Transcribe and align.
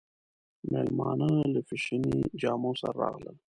مېلمانه 0.71 1.29
له 1.53 1.59
فېشني 1.67 2.17
جامو 2.41 2.71
سره 2.81 2.93
راغلل. 3.03 3.37